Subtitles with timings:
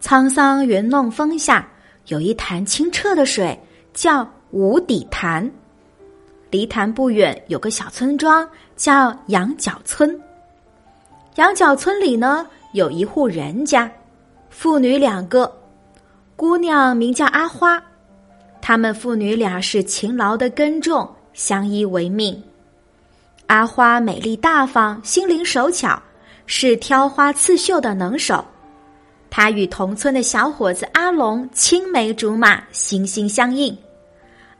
[0.00, 1.68] 沧桑云弄峰下
[2.06, 3.58] 有一潭清澈的水，
[3.92, 5.50] 叫无底潭。
[6.50, 10.18] 离潭不远有个小村庄，叫羊角村。
[11.34, 13.90] 羊角村里呢有一户人家，
[14.48, 15.52] 父女两个，
[16.36, 17.82] 姑娘名叫阿花。
[18.62, 22.40] 她们父女俩是勤劳的耕种，相依为命。
[23.46, 26.00] 阿花美丽大方，心灵手巧，
[26.46, 28.44] 是挑花刺绣的能手。
[29.30, 33.76] 他与同村的小伙子阿龙青梅竹马，心心相印。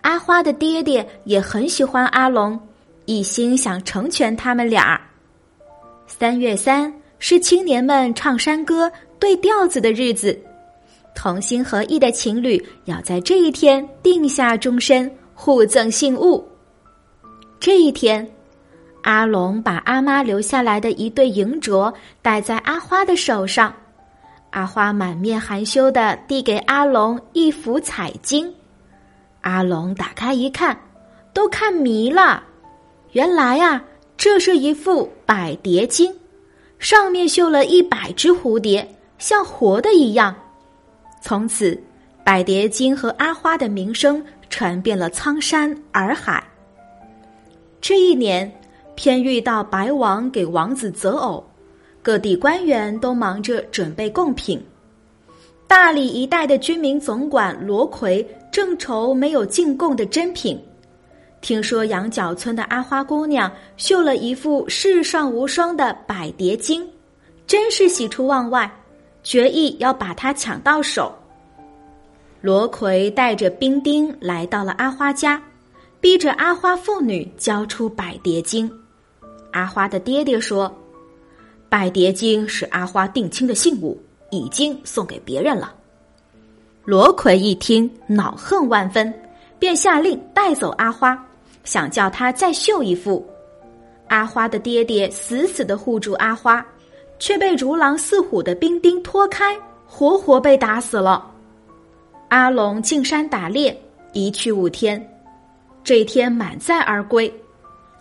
[0.00, 2.58] 阿花的爹爹也很喜欢阿龙，
[3.04, 5.00] 一心想成全他们俩。
[6.06, 10.38] 三月三是青年们唱山歌、对调子的日子，
[11.14, 16.46] 同心合意的情侣要在这一天定下终身，互赠信物。
[17.58, 18.28] 这一天，
[19.02, 23.74] 阿龙把阿妈留下来的一对银镯戴在阿花的手上。
[24.50, 28.52] 阿花满面含羞的递给阿龙一幅彩金，
[29.42, 30.78] 阿龙打开一看，
[31.32, 32.42] 都看迷了。
[33.12, 33.82] 原来呀，
[34.16, 36.14] 这是一副百蝶金，
[36.78, 38.86] 上面绣了一百只蝴蝶，
[39.18, 40.34] 像活的一样。
[41.20, 41.78] 从此，
[42.24, 46.42] 百蝶金和阿花的名声传遍了苍山洱海。
[47.80, 48.50] 这一年，
[48.94, 51.44] 偏遇到白王给王子择偶。
[52.06, 54.64] 各地官员都忙着准备贡品，
[55.66, 60.56] 大理一带的军民总管罗奎正愁没有进贡的珍品。
[61.40, 66.88] 听说羊角村的阿花姑娘绣了一副世上无双的百蝶金，
[67.44, 68.72] 真是喜出望外，
[69.24, 71.12] 决意要把它抢到手。
[72.40, 75.42] 罗奎带着兵丁来到了阿花家，
[76.00, 78.70] 逼着阿花父女交出百蝶金。
[79.50, 80.72] 阿花的爹爹说。
[81.76, 84.00] 百蝶金是阿花定亲的信物，
[84.30, 85.74] 已经送给别人了。
[86.86, 89.12] 罗奎一听，恼恨万分，
[89.58, 91.22] 便下令带走阿花，
[91.64, 93.22] 想叫他再绣一副。
[94.08, 96.66] 阿花的爹爹死死的护住阿花，
[97.18, 99.54] 却被如狼似虎的兵丁拖开，
[99.86, 101.30] 活活被打死了。
[102.28, 103.78] 阿龙进山打猎，
[104.14, 105.06] 一去五天，
[105.84, 107.30] 这一天满载而归。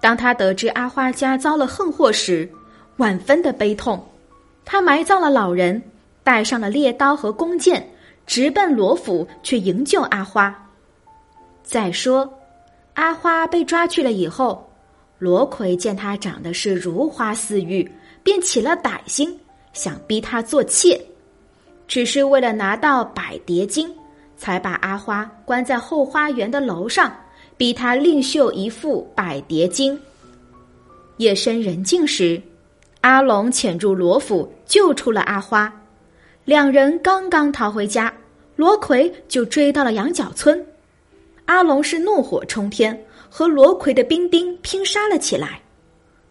[0.00, 2.48] 当他得知阿花家遭了横祸时，
[2.96, 4.02] 万分的悲痛，
[4.64, 5.82] 他埋葬了老人，
[6.22, 7.84] 带上了猎刀和弓箭，
[8.26, 10.54] 直奔罗府去营救阿花。
[11.62, 12.32] 再说，
[12.94, 14.70] 阿花被抓去了以后，
[15.18, 17.90] 罗奎见她长得是如花似玉，
[18.22, 19.36] 便起了歹心，
[19.72, 21.00] 想逼她做妾，
[21.88, 23.92] 只是为了拿到百蝶金，
[24.36, 27.12] 才把阿花关在后花园的楼上，
[27.56, 29.98] 逼她另绣一副百蝶金。
[31.16, 32.40] 夜深人静时。
[33.04, 35.70] 阿龙潜入罗府，救出了阿花。
[36.46, 38.10] 两人刚刚逃回家，
[38.56, 40.66] 罗奎就追到了羊角村。
[41.44, 42.98] 阿龙是怒火冲天，
[43.28, 45.60] 和罗奎的兵丁拼杀了起来。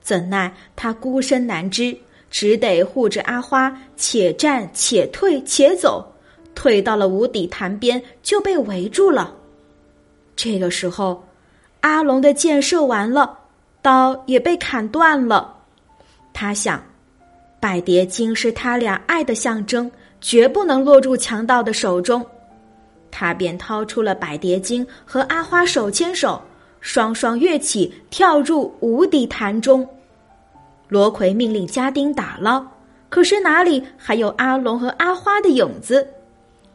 [0.00, 1.94] 怎奈他孤身难支，
[2.30, 6.10] 只得护着阿花，且战且退且走。
[6.54, 9.36] 退到了无底潭边，就被围住了。
[10.34, 11.22] 这个时候，
[11.82, 13.38] 阿龙的箭射完了，
[13.82, 15.53] 刀也被砍断了。
[16.34, 16.82] 他想，
[17.60, 19.90] 百蝶金是他俩爱的象征，
[20.20, 22.26] 绝不能落入强盗的手中。
[23.10, 26.42] 他便掏出了百蝶金，和阿花手牵手，
[26.80, 29.88] 双双跃起，跳入无底潭中。
[30.88, 32.66] 罗奎命令家丁打捞，
[33.08, 36.04] 可是哪里还有阿龙和阿花的影子？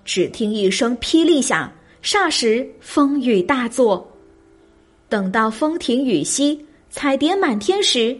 [0.05, 1.69] 只听一声霹雳响，
[2.01, 4.09] 霎时风雨大作。
[5.09, 8.17] 等到风停雨息，彩蝶满天时。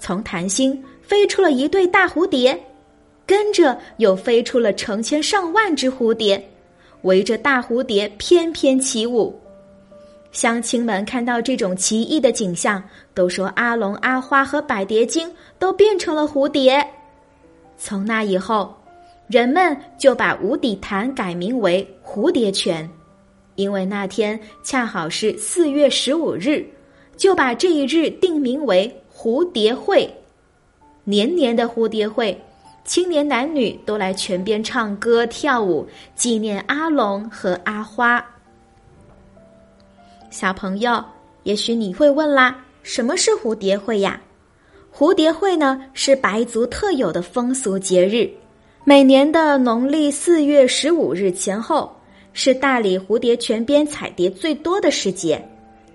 [0.00, 2.58] 从潭心飞出了一对大蝴蝶，
[3.26, 6.42] 跟着又飞出了成千上万只蝴蝶，
[7.02, 9.38] 围着大蝴蝶翩翩起舞。
[10.32, 12.82] 乡亲们看到这种奇异的景象，
[13.12, 16.84] 都说阿龙、阿花和百蝶精都变成了蝴蝶。
[17.76, 18.74] 从那以后，
[19.26, 22.88] 人们就把无底潭改名为蝴蝶泉，
[23.56, 26.64] 因为那天恰好是四月十五日，
[27.16, 28.99] 就把这一日定名为。
[29.22, 30.10] 蝴蝶会，
[31.04, 32.34] 年年的蝴蝶会，
[32.86, 38.24] 青年男女都来泉边唱歌跳舞，纪念阿龙和阿花。
[40.30, 41.04] 小朋友，
[41.42, 44.18] 也许你会问啦，什么是蝴蝶会呀？
[44.90, 48.26] 蝴蝶会呢，是白族特有的风俗节日，
[48.84, 51.94] 每年的农历四月十五日前后，
[52.32, 55.46] 是大理蝴蝶泉边采蝶最多的时节，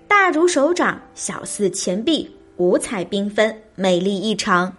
[0.06, 4.72] 大如手掌，小似钱币，五彩缤纷，美丽异常。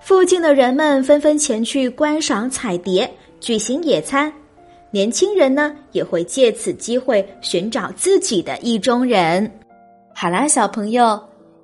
[0.00, 4.32] 附近的人们纷纷前去观赏彩蝶，举行野餐。
[4.90, 9.50] 年轻人呢，也会借此机会寻找自己的意中人。
[10.14, 11.20] 好啦，小朋友，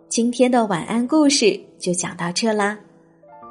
[0.09, 2.79] 今天的晚安故事就讲到这啦。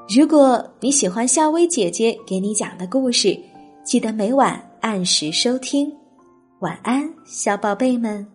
[0.07, 3.37] 如果你喜欢夏薇姐姐给你讲的故事，
[3.83, 5.91] 记得每晚按时收听。
[6.59, 8.25] 晚安，小宝贝们。